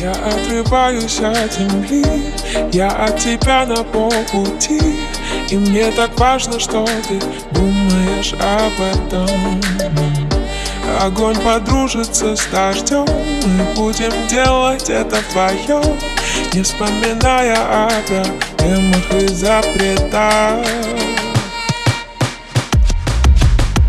Я 0.00 0.12
отрываюсь 0.12 1.20
от 1.20 1.52
земли, 1.52 2.02
я 2.72 2.88
от 2.88 3.18
тебя 3.18 3.66
на 3.66 3.84
полпути. 3.84 4.80
И 5.50 5.56
мне 5.58 5.90
так 5.90 6.18
важно, 6.18 6.58
что 6.58 6.86
ты 7.06 7.20
думаешь 7.52 8.32
об 8.32 8.80
этом. 8.80 9.60
Огонь 11.02 11.36
подружится 11.36 12.34
с 12.34 12.46
дождем 12.46 13.06
Мы 13.46 13.64
будем 13.76 14.10
делать 14.28 14.90
это 14.90 15.18
вдвоем 15.30 15.96
Не 16.52 16.62
вспоминая 16.62 17.56
о 17.58 17.90
проблемах 18.06 19.14
и 19.14 19.28
запретах. 19.28 20.66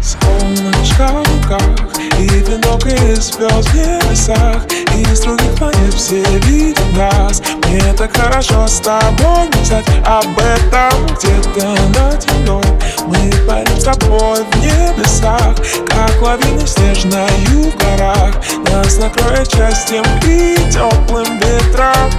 Солнышко 0.01 1.07
в 1.07 1.43
руках 1.43 1.91
и 2.19 2.27
венок 2.27 2.85
из 2.85 3.31
звезд 3.31 3.69
в 3.69 3.75
небесах 3.75 4.65
из 4.99 5.21
других 5.21 5.55
планет 5.55 5.93
все 5.93 6.23
видят 6.45 6.79
нас. 6.95 7.41
Мне 7.67 7.93
так 7.93 8.15
хорошо 8.15 8.67
с 8.67 8.79
тобой 8.79 9.47
мечтать 9.47 9.85
об 10.05 10.37
этом 10.37 11.05
Где-то 11.05 11.67
над 11.99 12.21
землей. 12.23 12.81
Мы 13.07 13.31
парим 13.47 13.79
с 13.79 13.83
тобой 13.83 14.43
в 14.43 14.55
небесах 14.57 15.55
Как 15.87 16.21
лавины 16.21 16.65
снежною 16.67 17.71
в 17.71 17.77
горах. 17.77 18.35
Нас 18.71 18.97
накроет 18.97 19.51
счастьем 19.51 20.03
и 20.25 20.55
теплым 20.71 21.39
ветром. 21.39 22.11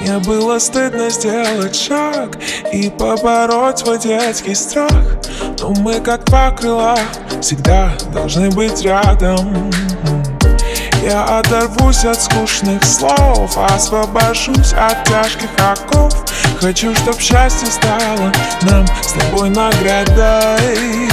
Мне 0.00 0.18
было 0.18 0.58
стыдно 0.58 1.10
сделать 1.10 1.76
шаг 1.76 2.38
и 2.72 2.88
побороть 2.88 3.80
свой 3.80 3.98
детский 3.98 4.54
страх. 4.54 5.04
Но 5.60 5.72
мы 5.74 6.00
как 6.00 6.24
два 6.24 6.52
крыла 6.52 6.98
всегда 7.40 7.92
должны 8.12 8.50
быть 8.50 8.82
рядом 8.82 9.70
Я 11.02 11.24
оторвусь 11.24 12.04
от 12.04 12.20
скучных 12.20 12.84
слов 12.84 13.56
Освобожусь 13.56 14.72
от 14.74 15.04
тяжких 15.04 15.48
оков. 15.58 16.12
Хочу, 16.60 16.94
чтоб 16.94 17.18
счастье 17.18 17.68
стало 17.68 18.32
нам 18.62 18.86
с 19.02 19.12
тобой 19.12 19.48
наградой. 19.50 21.08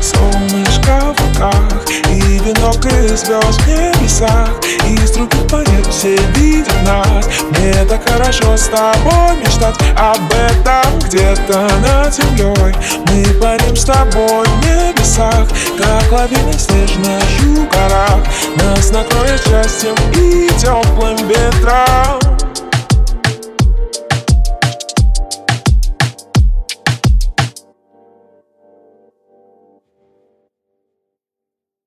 Солнышко 0.00 1.14
в 1.16 1.34
руках 1.34 1.84
и 2.10 2.20
венок 2.20 2.84
из 2.86 3.20
звезд 3.22 3.60
в 3.62 3.68
небесах 3.68 4.50
И 4.88 4.94
из 4.94 5.10
других 5.12 5.46
все 5.94 6.16
видят 6.34 6.82
нас 6.82 7.26
Мне 7.50 7.72
так 7.84 8.08
хорошо 8.08 8.56
с 8.56 8.66
тобой 8.66 9.36
мечтать 9.38 9.76
об 9.96 10.20
этом 10.32 10.98
Где-то 10.98 11.68
над 11.80 12.14
землей 12.14 12.74
Мы 13.08 13.24
парим 13.40 13.76
с 13.76 13.84
тобой 13.84 14.44
в 14.44 14.66
небесах 14.66 15.46
Как 15.78 16.10
лавины 16.10 16.52
снежной 16.52 17.20
в 17.40 17.68
горах. 17.68 18.20
Нас 18.56 18.90
накроет 18.90 19.40
счастьем 19.46 19.94
и 20.14 20.48
теплым 20.58 21.16
ветром 21.28 22.13